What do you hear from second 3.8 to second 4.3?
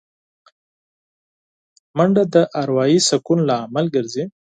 ګرځي